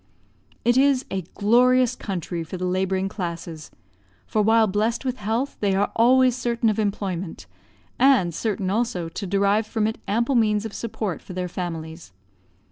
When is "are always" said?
5.75-6.35